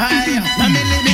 [0.00, 1.09] Na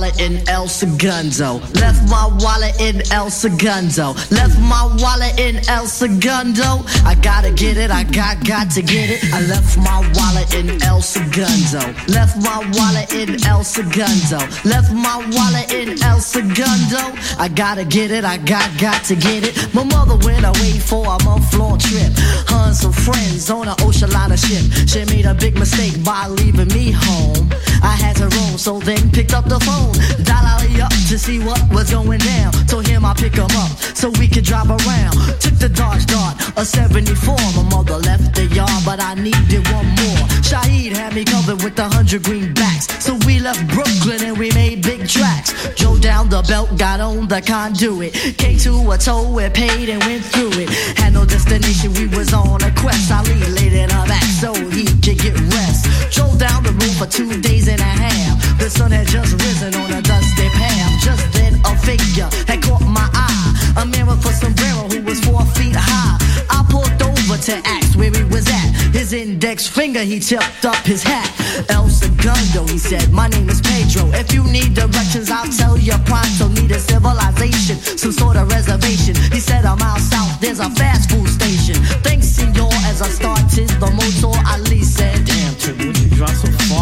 [0.00, 1.60] wallet in El Segundo.
[1.74, 4.14] Left my wallet in El Segundo.
[4.30, 6.80] Left my wallet in El Segundo.
[7.04, 9.20] I gotta get it, I got got to get it.
[9.30, 11.80] I left my wallet in El Segundo.
[12.08, 14.38] Left my wallet in El Segundo.
[14.64, 17.02] Left my wallet in El Segundo.
[17.38, 19.74] I gotta get it, I got got to get it.
[19.74, 22.12] My mother went away for a month long trip.
[22.48, 24.64] Her some friends on an ocean liner ship.
[24.88, 27.50] She made a big mistake by leaving me home.
[27.82, 29.89] I had to roam, so then picked up the phone.
[30.24, 32.52] Dial up to see what was going down.
[32.66, 35.14] Told him I'd pick him up so we could drive around.
[35.40, 37.36] Took the Dodge Dart, a 74.
[37.56, 40.24] My mother left the yard, but I needed one more.
[40.46, 42.88] Shaheed had me covered with a hundred greenbacks.
[43.00, 45.52] So we left Brooklyn and we made big tracks.
[45.76, 48.12] Drove down the belt, got on the conduit.
[48.12, 50.70] K2 a toll, we paid and went through it.
[50.98, 53.12] Had no destination, we was on a quest.
[53.12, 55.86] Ali laid in her back so he could get rest.
[56.14, 58.49] Drove down the road for two days and a half.
[58.60, 61.00] The sun had just risen on a dusty path.
[61.00, 63.72] Just then a figure had caught my eye.
[63.80, 66.20] A man with a sombrero who was four feet high.
[66.50, 68.68] I pulled over to ask where he was at.
[68.92, 71.28] His index finger, he tipped up his hat.
[71.70, 74.04] El Segundo, he said, my name is Pedro.
[74.12, 76.48] If you need directions, I'll tell you pronto.
[76.48, 79.14] Need a civilization, some sort of reservation.
[79.32, 81.76] He said, a mile south, there's a fast food station.
[82.04, 86.79] Thanks, senor, as I started the motor, Ali said, damn, Tip, you drive so far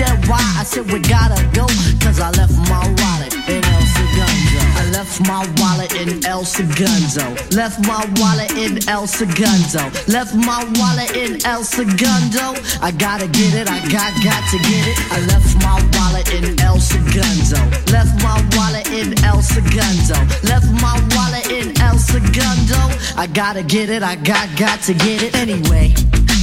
[0.00, 1.66] said why, I said, we gotta go,
[2.00, 4.60] cause I left my wallet in El Segundo.
[4.80, 7.24] I left my wallet in El Segundo.
[7.52, 9.82] Left my wallet in El Segundo.
[10.08, 12.56] Left my wallet in El Segundo.
[12.80, 14.96] I gotta get it, I got got to get it.
[15.12, 17.60] I left my wallet in El Segundo.
[17.92, 20.16] Left my wallet in El Segundo.
[20.48, 22.80] Left my wallet in El Segundo.
[23.16, 25.34] I gotta get it, I got got to get it.
[25.36, 25.92] Anyway,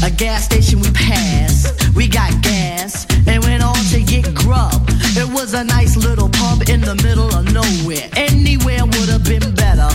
[0.03, 1.95] a gas station we passed.
[1.95, 4.85] We got gas and went on to get grub.
[5.17, 8.09] It was a nice little pub in the middle of nowhere.
[8.15, 9.89] Anywhere would have been better.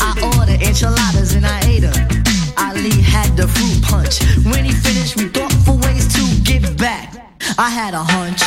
[0.00, 1.94] I ordered enchiladas and I ate them.
[2.58, 4.22] Ali had the fruit punch.
[4.44, 7.14] When he finished, we thought for ways to get back.
[7.58, 8.42] I had a hunch.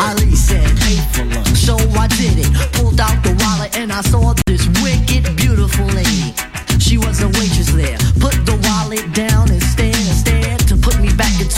[0.00, 1.56] Ali said, pay for lunch.
[1.56, 2.50] So I did it.
[2.72, 6.34] Pulled out the wallet and I saw this wicked, beautiful lady.
[6.78, 7.98] She was a waitress there.
[8.18, 9.50] Put the wallet down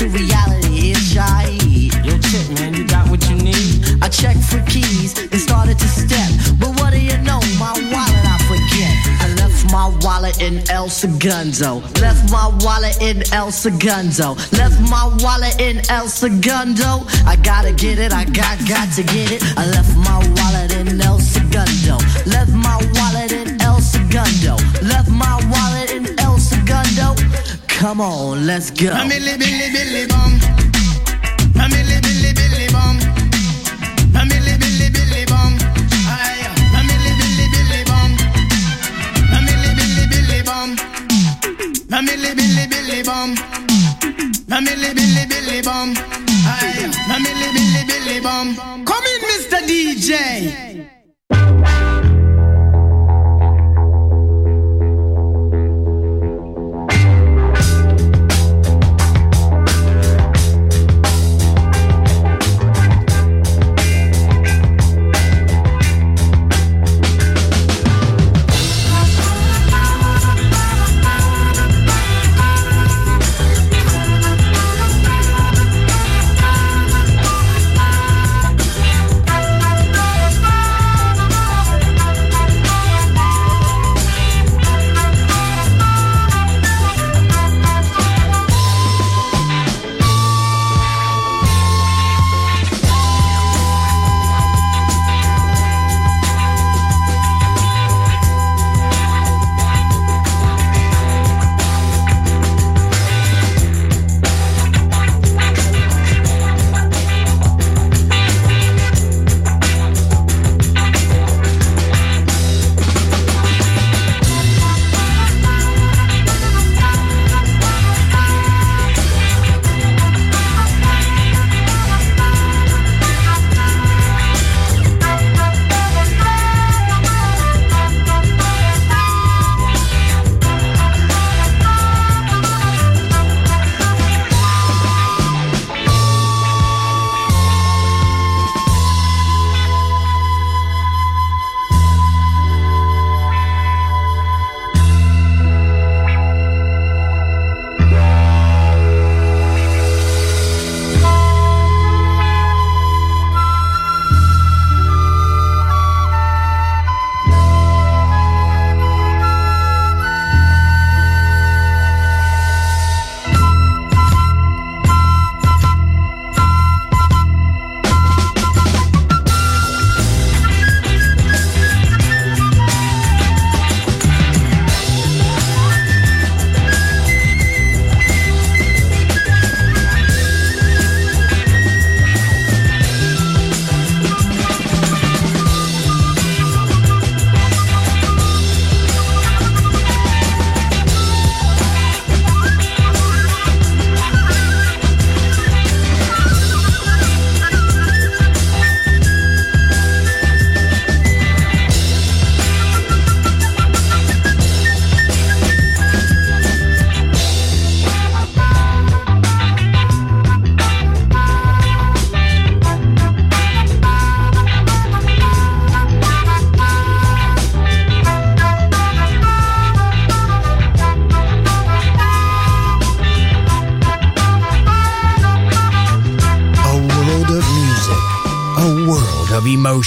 [0.03, 0.91] into reality.
[0.91, 1.59] It's shy.
[2.05, 4.03] Yo, Tip, man, you got what you need?
[4.03, 6.31] I checked for keys and started to step.
[6.59, 7.41] But what do you know?
[7.59, 8.95] My wallet I forget.
[9.23, 11.81] I left my wallet in El Segundo.
[12.01, 14.35] Left my wallet in El Segundo.
[14.53, 17.07] Left my wallet in El Segundo.
[17.27, 19.43] I gotta get it, I got got to get it.
[19.57, 21.99] I left my wallet in El Segundo.
[22.27, 24.57] Left my wallet in El Segundo.
[24.83, 25.32] Left my
[27.93, 28.89] Come on, let's go.
[29.07, 30.07] Billy billy.
[31.55, 32.67] Na milli billy billy.
[34.15, 35.27] Na milli billy billy.
[36.09, 36.49] Aye.
[36.73, 37.85] Na billy billy.
[39.29, 40.41] Na milli billy billy.
[41.91, 43.03] Na milli billy billy.
[44.49, 45.93] Na milli billy billy bum.
[46.49, 46.89] Aye.
[47.09, 47.49] Na billy
[47.85, 48.57] billy bum.
[48.87, 49.61] Come in, Mr.
[49.69, 51.02] DJ.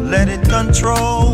[0.00, 1.33] let it control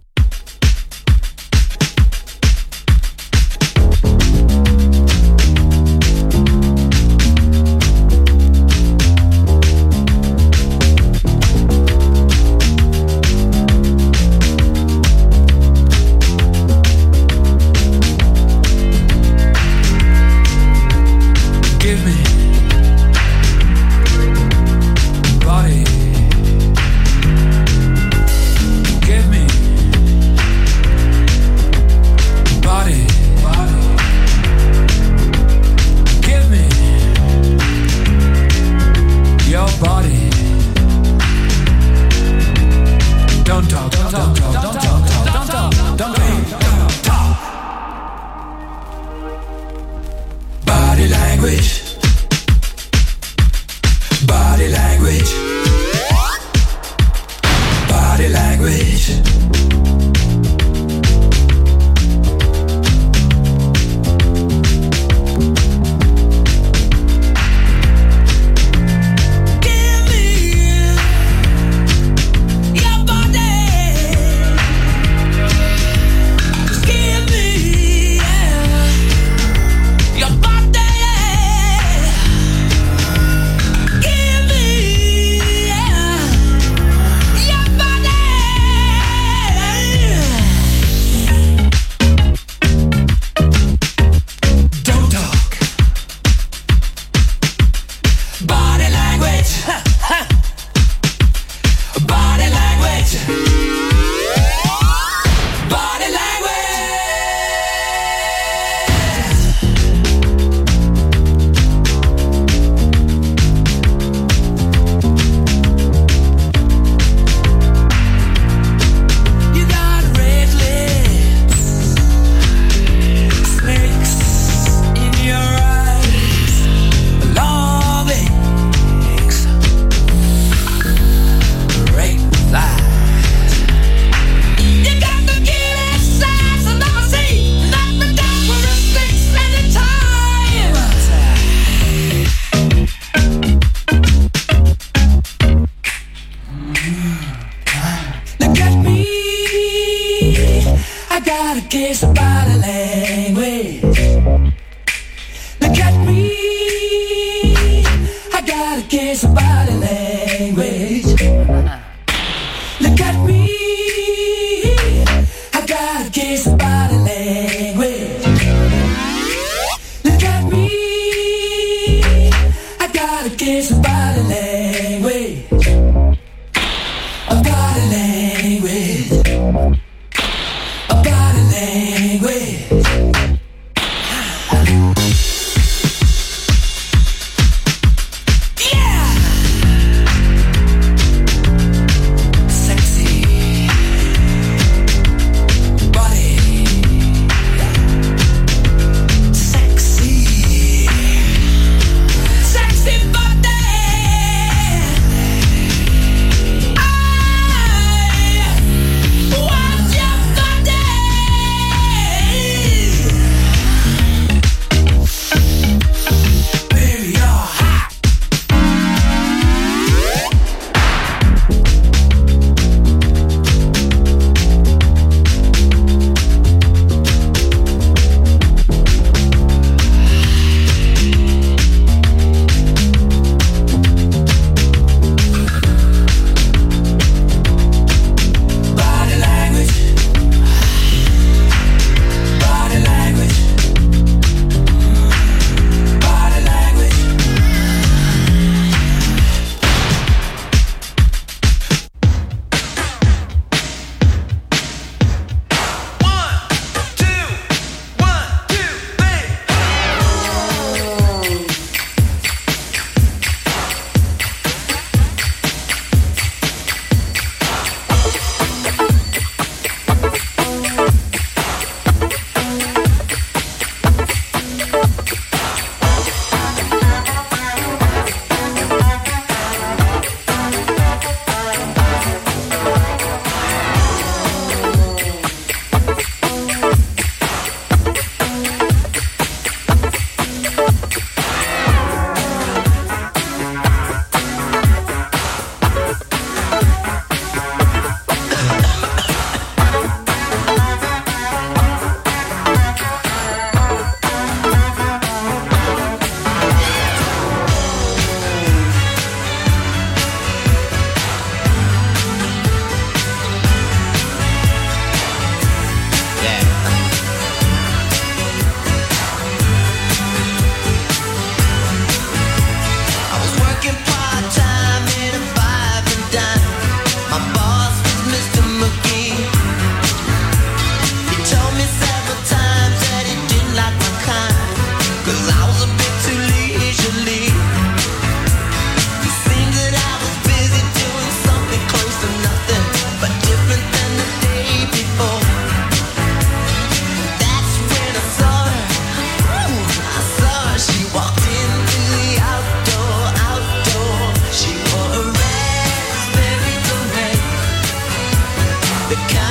[358.91, 359.30] the kind